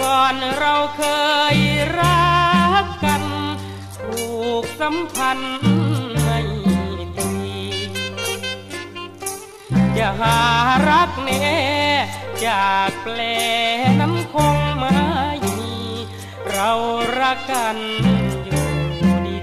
[0.00, 5.38] ก่อนเราะพัน
[6.22, 6.38] ไม่
[7.16, 7.32] ตี
[9.96, 10.38] จะหา
[10.88, 11.44] รักเน่
[12.46, 13.20] จากแปล
[14.00, 14.98] นั้นคงไม่
[15.58, 15.74] มี
[16.50, 16.70] เรา
[17.20, 17.78] รักกัน
[18.44, 18.68] อยู่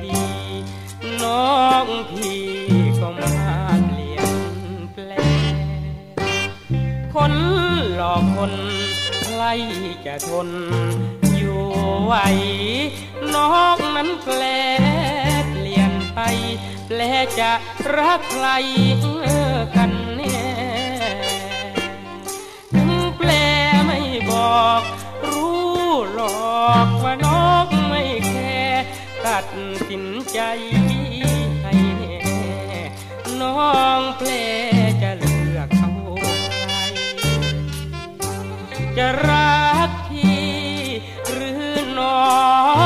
[0.05, 2.43] ดีๆ น้องพี่
[2.99, 3.35] ก็มา
[3.85, 4.35] เปลี่ยน
[4.93, 5.11] แปล
[7.13, 7.33] คน
[7.95, 8.53] หลอกคน
[9.39, 9.51] ใคร
[10.05, 10.49] จะทน
[11.37, 11.63] อยู่
[12.03, 12.13] ไหว
[13.33, 14.41] นองนั้นแปล
[15.49, 16.19] เปลี่ยนไป
[16.87, 16.99] แปล
[17.39, 17.51] จะ
[17.95, 18.47] รักใคร
[19.75, 20.47] กันแน่
[22.73, 23.29] ถึงแปล
[23.85, 23.99] ไม่
[24.29, 24.81] บอก
[25.25, 25.57] รู้
[26.13, 26.21] หล
[26.65, 27.27] อกว่าน
[27.65, 28.59] กไม่แค่
[29.25, 29.45] ตัด
[29.89, 30.39] สินใจ
[31.61, 32.19] ให้แน่
[33.41, 33.55] น้อ
[33.99, 34.31] งแปล
[38.97, 40.47] จะรักพี่
[41.31, 41.63] หรือ
[41.99, 42.27] น้อ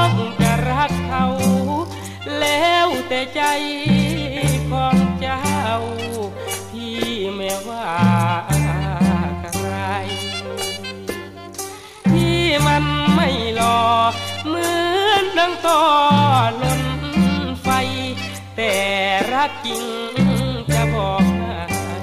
[0.09, 1.25] งจะรักเขา
[2.39, 3.41] แล้วแต่ใจ
[4.69, 5.47] ของเจ้า
[6.71, 7.01] ที่
[7.33, 7.89] ไม่ว่า
[9.41, 9.73] ใคร
[12.11, 12.83] ที่มัน
[13.15, 13.79] ไม่หล่อ
[14.47, 14.69] เหมื
[15.07, 15.81] อนดังต่อ
[16.61, 16.83] ลน
[17.61, 17.67] ไฟ
[18.55, 18.73] แต่
[19.33, 19.83] รักจริง
[20.73, 21.97] จะบอกให้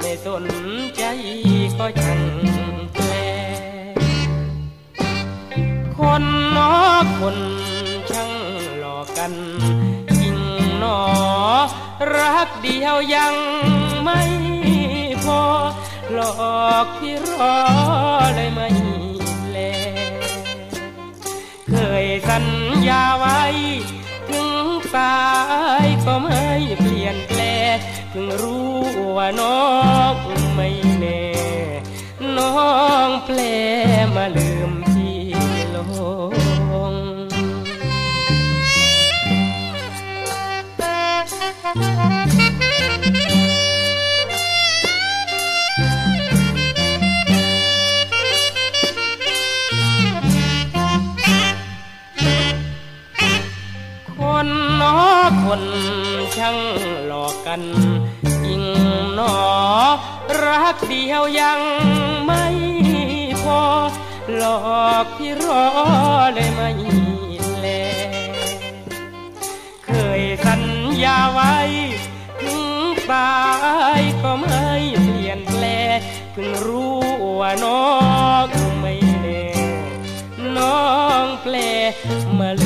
[0.00, 0.44] ไม่สน
[0.96, 1.02] ใจ
[1.78, 2.45] ก็ช่าง
[6.56, 7.38] คนนอกคน
[9.18, 9.34] กัน
[10.16, 10.36] จริง
[10.78, 11.00] หนอ
[12.16, 13.34] รักเดียวยัง
[14.02, 14.20] ไม่
[15.24, 15.42] พอ
[16.12, 16.20] หล
[16.64, 17.56] อกที่รอ
[18.34, 18.68] เลยไม่
[19.50, 19.58] แล
[21.68, 21.74] เค
[22.04, 22.46] ยสัญ
[22.88, 23.42] ญาไว้
[24.28, 24.48] ถึง
[24.96, 25.20] ตา
[25.84, 26.44] ยก็ไม่
[26.80, 27.40] เปลี่ยนแปล
[28.10, 28.74] เพิ่งรู้
[29.16, 29.60] ว่าน้อ
[30.12, 30.14] ง
[30.54, 30.68] ไม่
[30.98, 31.24] แน่
[32.36, 32.56] น้อ
[33.08, 33.38] งแปล
[34.14, 35.18] มาลืมที่
[35.74, 35.76] ล
[36.32, 36.35] ง
[41.66, 41.72] คน
[54.80, 54.98] นอ
[55.44, 55.62] คน
[56.36, 56.58] ช่าง
[57.06, 57.62] หลอกกัน
[58.46, 58.64] ยิ่ง
[59.18, 59.36] นอ
[60.44, 61.60] รักเดียวยัง
[62.24, 62.44] ไม่
[63.42, 63.60] พอ
[64.36, 65.64] หลอกที่รอ
[66.34, 66.70] เลยไม่
[67.58, 67.66] แล
[69.84, 69.90] เค
[70.20, 71.54] ยสัญ ญาไว้
[72.42, 72.68] ถึง
[73.12, 73.36] ตา
[73.98, 74.64] ยก็ไม่
[75.02, 75.64] เปลี่ยนแปล
[76.32, 77.00] เพิ่งรู้
[77.40, 77.84] ว่าน้อ
[78.44, 78.46] ง
[78.80, 79.44] ไม่แน่
[80.56, 80.86] น้อ
[81.24, 81.54] งแปล
[82.38, 82.64] มาล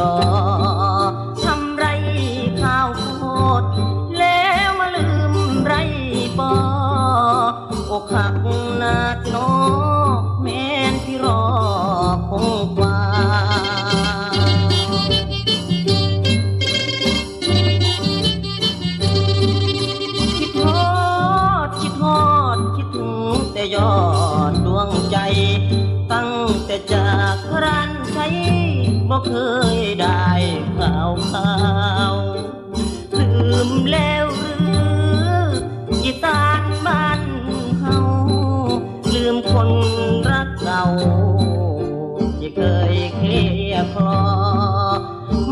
[0.00, 0.39] your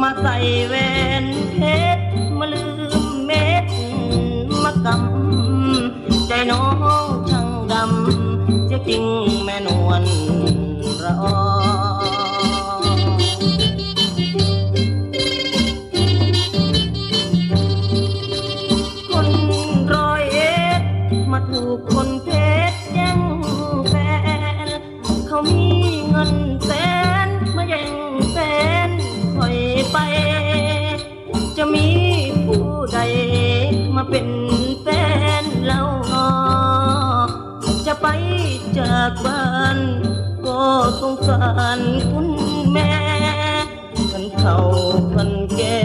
[0.03, 0.37] มาใส่
[0.69, 0.75] เว
[1.23, 1.25] น
[1.55, 1.61] เพ
[1.97, 2.05] ชร
[2.39, 2.65] มาลื
[3.03, 3.65] มเม็ด
[4.63, 6.67] มากำใจน้อ
[7.05, 9.03] งช่างดำจะจริง
[9.45, 10.03] แม่นวล
[11.05, 11.25] ระอ
[11.57, 11.58] อ
[34.01, 34.29] มาเป็น
[34.83, 34.87] แฟ
[35.43, 35.83] นเล่า
[37.87, 38.07] จะไป
[38.79, 39.45] จากบ้า
[39.77, 39.79] น
[40.45, 40.63] ก็
[41.01, 41.45] สงสา
[41.77, 41.81] ร
[42.11, 42.29] คุณ
[42.73, 42.93] แม่
[44.11, 44.57] คนเขา
[45.13, 45.79] คนแก่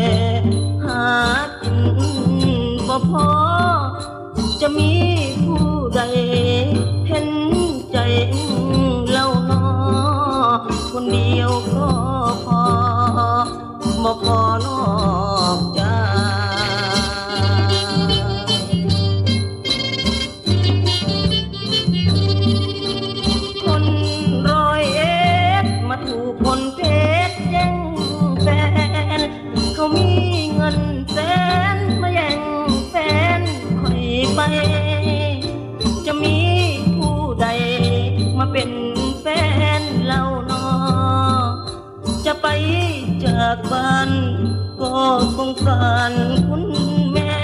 [45.37, 46.13] สงสาร
[46.47, 46.63] คุณ
[47.11, 47.35] แม่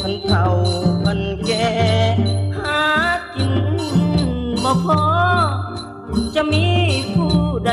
[0.00, 0.44] พันเฒ่า
[1.04, 1.70] พันแก่
[2.56, 2.82] หา
[3.34, 3.54] กิน
[4.64, 5.02] บ่พอ
[6.34, 6.66] จะมี
[7.14, 7.36] ผู้
[7.66, 7.72] ใด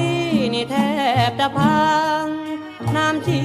[0.00, 0.76] พี่นี่แท
[1.28, 1.84] บจะพั
[2.24, 2.26] ง
[2.96, 3.40] น้ำชี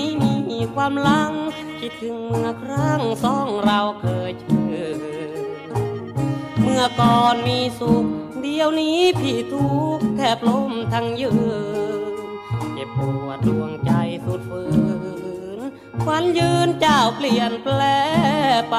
[0.00, 0.12] นี้
[0.50, 1.32] มีความลัง
[1.80, 4.86] คิดถึงเมื่อครั้งสองเราเคยเจอ
[6.62, 8.06] เมื่อก่อนมีสุข
[8.40, 11.32] เดี๋ยวนี้พี่ทุกข์แทบล้มทั้งยื
[12.30, 12.30] น
[12.72, 13.92] เจ็บปวดดวงใจ
[14.24, 14.64] สุดฝื
[15.58, 15.60] น
[16.04, 17.80] ควันยืนเจ้าเปลี่ยนแปล
[18.70, 18.76] ไป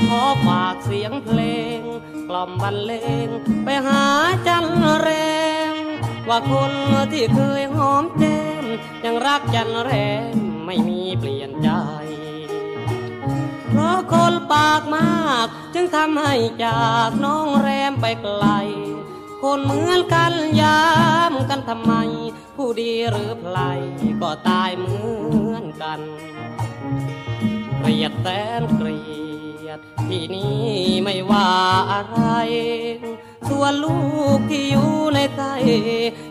[0.00, 1.40] ขอฝากเสียงเพล
[1.78, 1.80] ง
[2.28, 2.92] กล่อมบรรเล
[3.26, 3.28] ง
[3.64, 4.04] ไปหา
[4.46, 4.66] จัน
[5.00, 5.08] แร
[6.28, 6.72] ว่าคน
[7.12, 8.64] ที่เคยหอมแก้ม
[9.04, 9.92] ยังรักจันแร
[10.30, 10.32] ง
[10.66, 11.70] ไม่มีเปลี่ยนใจ
[13.68, 18.46] เพราะคนปากมาก จึงทำให้จากน้องแรมไปไกล
[19.42, 20.82] คนเหมือนกันยา
[21.30, 21.92] มกันทำไม
[22.56, 23.58] ผู้ดีหรือไพล
[24.22, 24.98] ก็ตายเหมื
[25.52, 26.00] อนกัน
[27.78, 28.26] เกลียดแส
[28.60, 29.00] นเกลี
[29.66, 30.58] ยดที่นี่
[31.02, 31.48] ไม่ว่า
[31.92, 32.20] อะไร
[33.48, 33.98] ส่วนลู
[34.36, 35.42] กที่อยู่ในใจ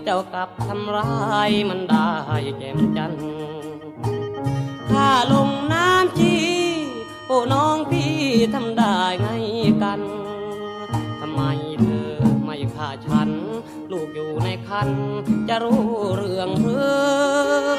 [0.03, 2.11] เจ้ากลับทำร้ายมันได้
[2.57, 3.13] แจ่มจัน
[4.89, 6.35] ถ้าลงน้ำชี
[7.27, 8.15] โอ้น้องพี่
[8.53, 9.27] ทำได้ไง
[9.83, 10.01] กัน
[11.19, 11.41] ทำไม
[11.81, 12.09] เธอ
[12.45, 13.29] ไม่ฆ่าฉัน
[13.91, 14.89] ลูกอยู่ในคัน
[15.49, 15.83] จะรู้
[16.17, 17.77] เรื่องหรือ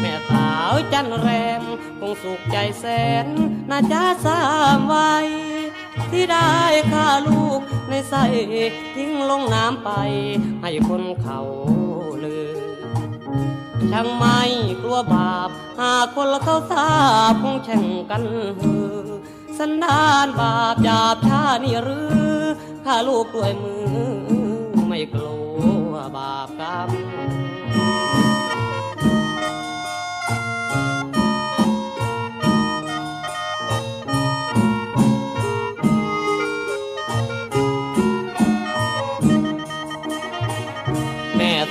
[0.00, 1.28] แม่สาวจันแร
[1.60, 1.62] ม
[1.98, 2.84] คงสุขใจแส
[3.24, 3.26] น
[3.70, 4.40] น่าจะสา
[4.76, 5.14] มไว้
[6.10, 6.52] ที่ได้
[6.92, 8.24] ฆ่าลูกในใส่
[8.94, 9.90] ทิ้งลงน้ำไป
[10.62, 11.40] ให้คนเขา
[12.24, 12.58] ลือ
[13.90, 14.40] ช่างไม่
[14.82, 15.48] กลัวบาป
[15.80, 16.90] หากคนเขาทรา
[17.30, 18.22] บคงแข่งกัน
[18.58, 18.96] ฮือ
[19.58, 21.98] สันดานบาปหยาบช้านี่หรื
[22.38, 22.42] อ
[22.84, 23.94] ข้าลูกด้วยมือ
[24.88, 25.38] ไม่กลั
[25.90, 27.15] วบาปกรรม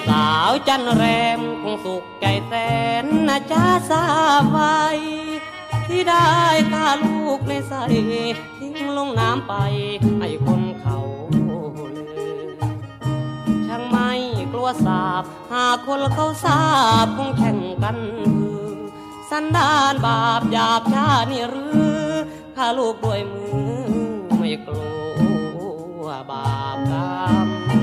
[0.08, 1.04] สาวจันแร
[1.38, 2.54] มคงสุขใจแส
[3.04, 4.04] นนะจ้าทรา
[4.50, 4.60] ไว
[5.88, 6.30] ที่ได้
[6.72, 7.74] ฆ่าลูกในใส
[8.58, 9.54] ทิ้งลงน้ำไป
[10.20, 10.98] ให้คนเขา
[11.36, 11.46] ลื
[11.76, 12.54] อ
[13.68, 14.12] ช่างไม่
[14.54, 16.64] กลัวสาบ หากคนเขาทรา
[17.06, 17.98] บคงแข่งกัน
[18.36, 18.76] ฮือ
[19.30, 21.66] สันดานบาปหยาบช้านี่หรื
[22.00, 22.06] อ
[22.56, 23.86] ฆ่าลูกด้วยมือ
[24.38, 24.90] ไม่กลั
[26.04, 27.06] วบาปกรร
[27.48, 27.75] ม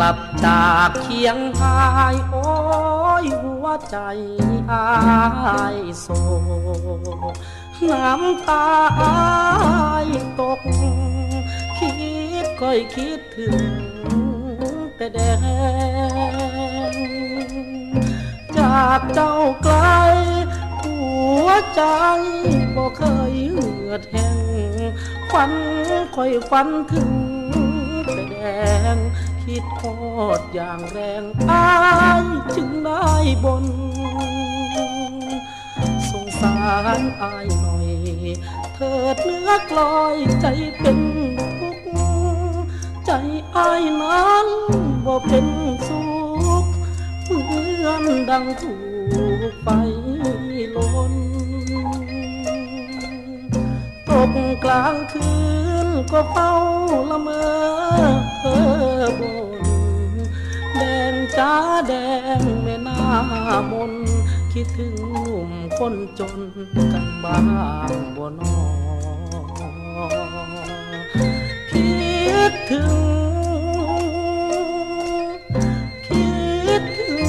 [0.00, 2.48] ลับจากเคียงรายโอ้
[3.22, 3.96] ยหัวใจ
[4.72, 4.86] อา
[5.76, 6.08] ยโศ
[7.32, 7.34] ก
[7.90, 8.66] น้ำตา
[9.00, 9.16] อา
[10.06, 10.08] ย
[10.40, 10.60] ตก
[11.78, 11.90] คิ
[12.44, 13.72] ดค่อยคิดถึง
[14.96, 15.18] แต่แด
[16.92, 16.94] ง
[18.56, 19.34] จากเจ้า
[19.64, 19.76] ไกล
[20.80, 20.96] หั
[21.44, 21.82] วใจ
[22.74, 24.30] บ่เคยเหือดแห้
[24.78, 24.80] ง
[25.30, 25.52] ฝัน
[26.16, 27.10] ค่อยฝันถึง
[28.04, 28.36] แต่แด
[28.94, 28.96] ง
[29.46, 29.98] คิดทอ
[30.38, 31.66] ดอย่างแรงอา
[32.22, 32.24] ย
[32.56, 33.10] จึงได้
[33.44, 33.64] บน
[36.10, 36.56] สงสา
[36.98, 37.88] รอายหน่อย
[38.74, 40.46] เถิดเนื้อกลอยใจ
[40.78, 40.98] เป็น
[41.60, 41.88] ทุกข์
[43.06, 43.10] ใจ
[43.56, 44.48] อายนั้น
[45.04, 45.46] บ่เป็น
[45.86, 46.00] สุ
[46.62, 46.66] ข
[47.24, 47.40] เหมื
[47.90, 48.74] อนดังถู
[49.50, 49.68] กไฟ
[50.76, 50.78] ล
[51.12, 51.14] น
[54.08, 54.32] ตก
[54.64, 55.55] กลางคืน
[56.12, 56.52] ก็เฝ้า
[57.10, 57.42] ละเมอ
[58.42, 58.46] เอ
[59.00, 59.52] อบน
[60.76, 60.82] แด
[61.12, 61.52] งจ้า
[61.88, 61.92] แด
[62.38, 63.00] งแม่น้า
[63.70, 63.92] มน
[64.52, 66.40] คิดถึงหนุ่มคนจน
[66.92, 67.38] กันบ้า
[67.90, 68.54] งบ่นอ
[71.70, 71.96] คิ
[72.50, 72.92] ดถึง
[76.06, 77.28] คิดถึง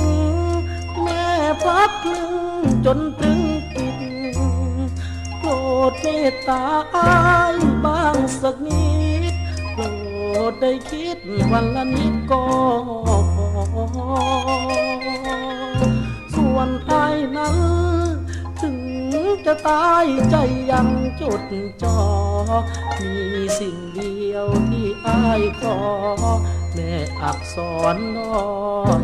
[1.01, 1.25] แม่
[1.63, 2.34] พับลึง
[2.86, 3.39] จนตึง
[3.74, 3.98] ปิด
[5.39, 5.50] โปร
[5.91, 6.63] ดเมตตา
[6.96, 7.12] อา
[7.53, 8.87] ยางสักนิ
[9.31, 9.33] ด
[9.73, 9.83] โปร
[10.51, 11.17] ดได้คิด
[11.51, 12.43] วันละนิดก็
[13.35, 14.09] พอ
[16.33, 17.57] ส่วนอายนั้น
[18.61, 18.77] ถึง
[19.45, 20.35] จะตายใจ
[20.71, 20.87] ยัง
[21.21, 21.41] จด
[21.83, 21.99] จ่อ
[23.01, 23.15] มี
[23.59, 25.77] สิ่งเดียวที่อายขอ
[26.73, 27.55] แม่อักษ
[27.95, 28.33] รนอ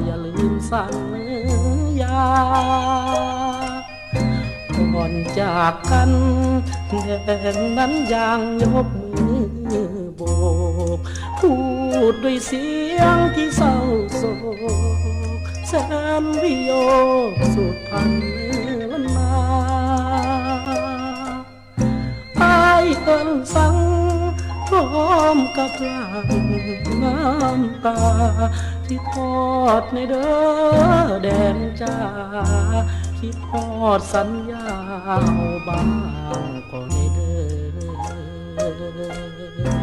[0.06, 0.96] อย่าลืมสัญ
[2.02, 2.22] ญา
[4.94, 6.12] ก่อนจากกัน
[7.26, 10.22] แดงนั้นยังยกมือโบ
[10.98, 11.00] ก
[11.40, 11.52] พู
[12.12, 12.66] ดด้วยเสี
[12.98, 13.76] ยงที่เศร้า
[14.18, 14.24] โศ
[15.40, 15.72] กแส
[16.22, 16.72] นวิโย
[17.54, 18.12] สุดพัน
[18.92, 19.32] ลันมา
[22.38, 22.58] ไอ้
[23.02, 24.03] เอินสัง
[24.74, 26.28] ร้อมกับลัง
[27.04, 28.00] น้ำตา
[28.86, 29.36] ที่ทอ
[29.82, 31.98] ดในเด้อแดนจ้า
[33.18, 34.68] ที่ทอดสัญญา
[35.06, 35.20] เอา
[35.68, 35.90] บาง
[36.70, 37.34] ก็ในเด้
[39.80, 39.83] อ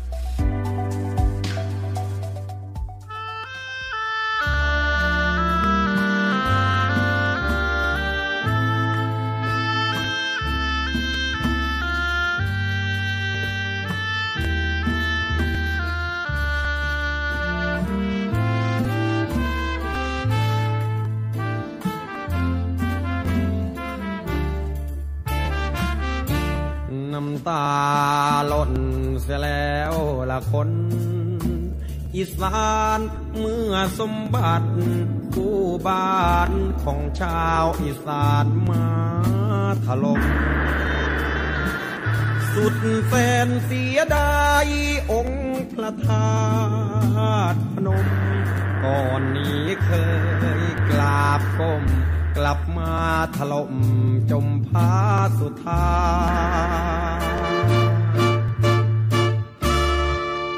[33.99, 34.69] สมบัติ
[35.33, 35.57] ผู้
[35.87, 36.51] บ้าน
[36.83, 38.87] ของชาวอีสานมา
[39.85, 40.23] ถล่ม
[42.53, 42.75] สุด
[43.07, 43.13] แส
[43.47, 44.65] นเสียดาย
[45.11, 46.31] องค์พระธา
[47.53, 48.07] ตุพนม
[48.83, 49.91] ก่อนนี้เค
[50.61, 51.83] ยกราบก้ม
[52.37, 52.93] กลับมา
[53.37, 53.73] ถล่ม
[54.31, 54.91] จมพา
[55.37, 55.87] สุธา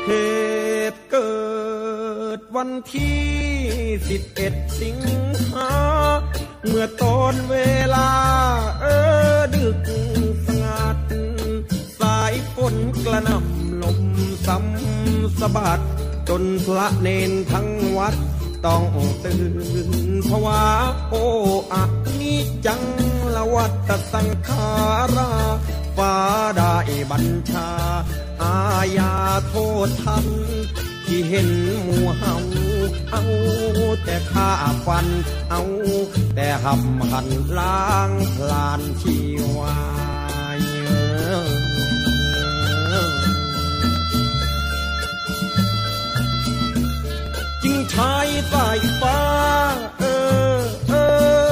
[0.06, 0.10] เฮ
[2.65, 3.28] วันที่
[4.19, 4.97] 11สิง
[5.52, 5.71] หา
[6.67, 7.56] เมื่อตอนเว
[7.95, 8.10] ลา
[8.82, 8.86] เอ
[9.38, 9.78] อดึก
[10.45, 10.97] สงัด
[11.99, 13.99] สายฝนกระหน่ำลม
[14.47, 15.82] ซ้ำสะบัด
[16.30, 18.15] จนพระเนนทั้งวัด
[18.65, 18.86] ต้อง
[19.26, 19.43] ตื่
[19.88, 19.89] น
[20.28, 20.63] ภาวะ
[21.10, 21.15] โอ
[21.73, 21.84] อะ
[22.19, 22.82] นิจัง
[23.36, 24.69] ละวัตสังขา
[25.15, 25.32] รา
[25.97, 26.15] ฟ้า
[26.58, 26.76] ได้
[27.12, 27.69] บัญชา
[28.41, 28.58] อา
[28.97, 29.13] ญา
[29.47, 29.54] โท
[29.88, 30.28] ษทัน
[31.05, 31.49] ที่เห็น
[31.83, 32.35] หมู่เฮา
[33.11, 33.23] เอา
[34.03, 34.49] แต่ข้า
[34.85, 35.07] ฟัน
[35.49, 35.61] เอา
[36.35, 39.17] แต่หับหันล้างพลานชี
[39.57, 39.77] วา
[40.57, 40.59] ย
[47.63, 48.13] จึงใช้
[48.51, 49.19] สายฟ้า
[49.99, 50.03] เอ
[50.55, 50.93] อเอ
[51.41, 51.42] อ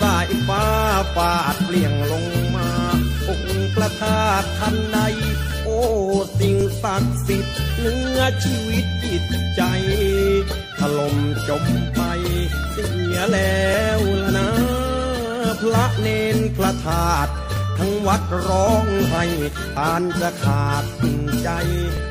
[0.00, 0.64] สายฟ้า
[1.14, 2.68] ฟาดเปลี่ยงลงมา
[3.28, 4.98] องค์ประทาตทันใด
[5.64, 5.80] โอ้
[6.38, 9.24] สิ่งศักดิ์สิทธิ์เนื้อชีวิตจิต
[9.56, 9.62] ใจ
[10.78, 11.16] ถล่ม
[11.48, 12.00] จมไป
[12.72, 14.50] เสียแล้วละนะ
[15.60, 17.32] พระเนนพระธาตุ
[17.78, 19.24] ทั้งวัดร้องให้
[19.74, 20.84] ทานจะขาด
[21.46, 21.50] ใจ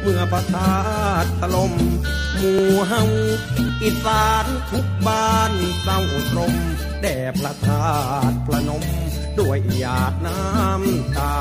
[0.01, 0.75] เมื่อพระธา
[1.23, 1.73] ตุถล่ม
[2.37, 3.03] หมู่เฮา
[3.81, 5.99] อีสานทุกบ้านเศร้า
[6.31, 6.53] ตรม
[7.01, 7.87] แด่พระธา
[8.31, 8.83] ตุพระนม
[9.39, 11.35] ด้วยหยาดน้ำตา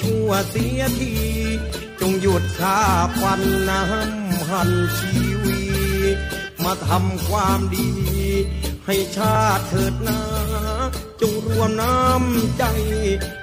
[0.00, 1.14] ชั่วเสียที
[2.00, 2.80] จงหยุดฆ่า
[3.20, 5.62] ฟันน้ำหันชีวี
[6.64, 7.90] มาทำความดี
[8.86, 10.22] ให้ชาติเถิดนา
[11.20, 12.64] จงรวมน้ำใจ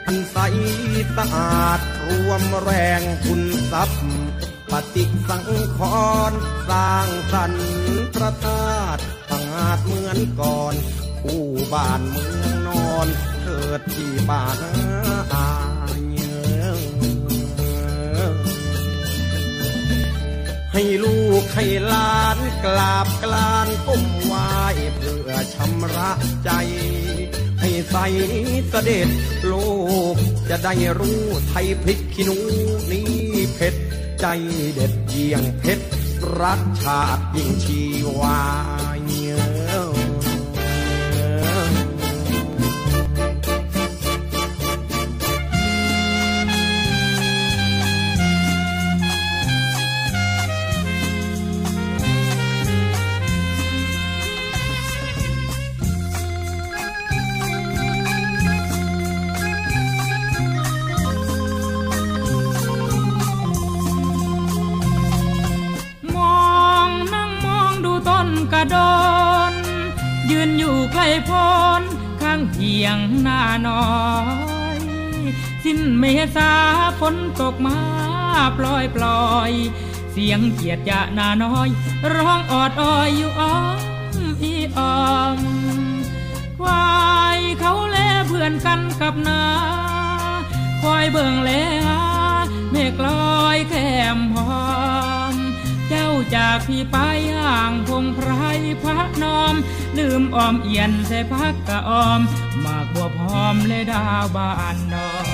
[0.05, 0.37] อันใส
[1.15, 4.03] สะอาดรวมแรงคุณทรัพย์
[4.71, 5.43] ปฏิสัง
[5.77, 5.79] ข
[6.29, 7.67] รณ์สร้างสรรค์
[8.15, 8.97] ประทาต
[9.29, 10.75] พังอาจเหมือนก่อน
[11.23, 13.07] ผู้บ้านเมืองนอน
[13.41, 14.57] เถิดที่บ้าน
[15.33, 15.49] อา
[15.99, 16.01] ย
[20.79, 24.33] ให้ลูกให้หลานกราบกลานก้มไหว
[24.95, 26.11] เพื่อชำระ
[26.43, 26.51] ใจ
[27.59, 27.95] ให้ใส
[28.69, 29.09] เสด็จ
[29.45, 29.53] โล
[30.13, 30.15] ก
[30.49, 32.37] จะได้รู้ไทยพริกขี้หนู
[32.91, 33.11] นี้
[33.53, 33.75] เผ็ด
[34.21, 34.25] ใจ
[34.73, 35.85] เด็ดเยี่ยงเพชร
[36.39, 37.81] รักชาติยิ่งชี
[38.19, 38.41] วา
[38.96, 38.96] ย
[71.29, 71.31] พ
[71.79, 71.81] น
[72.21, 73.87] ข้างเพียงหน้าน้อ
[74.75, 74.77] ย
[75.63, 76.51] สิ้นเมษา
[76.99, 77.79] ฝนตกมา
[78.57, 79.51] ปล่อยปล่อย
[80.11, 81.69] เสียงเกียดจะหน้าน้อย
[82.13, 83.79] ร้องออดอ้อยอยู่อ้อม
[84.41, 85.37] อีออม
[86.59, 86.87] ควา
[87.37, 89.43] ยเขาแลเพื่อนกันกับนา
[90.81, 91.51] คอยเบิ่งแล
[91.87, 92.01] หา
[92.71, 93.07] เมฆล
[93.39, 94.49] อยแก้มหอ
[95.05, 95.06] ม
[96.35, 96.97] จากพี่ไป
[97.37, 98.29] ห่างพงไพร
[98.83, 99.55] พระนอม
[99.97, 102.21] ลืมออมเอียนใส่พักกะออม
[102.63, 105.27] มากบัวพร้อมเลยดาวบานดอน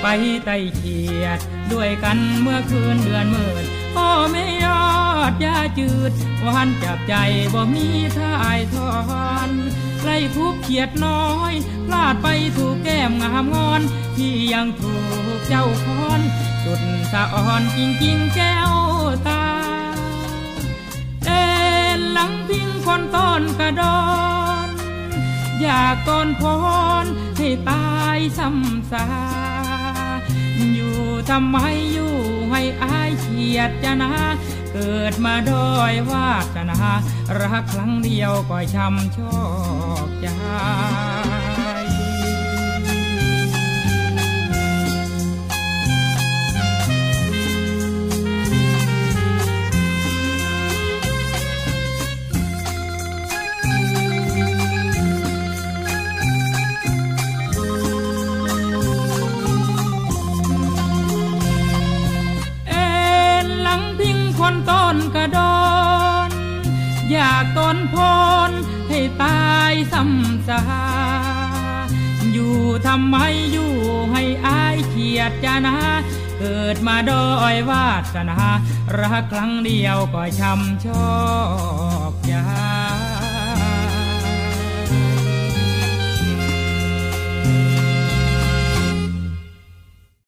[0.00, 0.06] ไป
[0.44, 1.38] ไต่เขียด
[1.72, 3.64] ด้วยกันเมื่อคืนเดือนมืด
[3.94, 4.86] พ่อไม่ยอ
[5.30, 6.12] ดยาจืด
[6.46, 7.14] วานจับใจ
[7.52, 7.86] บ่มี
[8.18, 8.92] ท่ายทอ
[9.48, 9.50] น
[10.02, 11.52] ไล่ทุบเขียดน้อย
[11.86, 13.82] พลาดไปถูกแก้มงามงอน
[14.16, 14.96] ที่ยังถู
[15.36, 16.20] กเจ้าคอน
[16.62, 18.72] สุดสะอ่อนจริงๆแก้ว
[19.28, 19.41] ตา
[22.86, 24.00] คนต้นกระดอ
[24.66, 24.68] น
[25.60, 26.42] อยากก่อนพ
[27.04, 29.06] รให้ตายซ้ำซา
[30.74, 30.98] อยู่
[31.30, 31.56] ทำไม
[31.92, 32.14] อยู่
[32.50, 34.12] ให้อายเฉียดจะนะ
[34.72, 36.78] เกิดมาดอยวาสนา
[37.40, 39.38] รักครั้งเดียวก็ช้ำชอ
[40.06, 73.16] กใจำไม
[73.52, 73.72] อยู่
[74.12, 75.76] ให้อายเขียดจนะ
[76.38, 78.38] เกิดมาดอยวาสนา
[78.98, 81.12] รักครั้งเดียวก็ช้ำชอ
[82.10, 82.32] บใจ